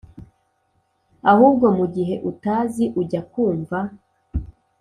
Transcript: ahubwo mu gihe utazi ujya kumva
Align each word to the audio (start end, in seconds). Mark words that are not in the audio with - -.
ahubwo 1.31 1.67
mu 1.77 1.85
gihe 1.95 2.15
utazi 2.31 2.85
ujya 3.01 3.21
kumva 3.31 3.77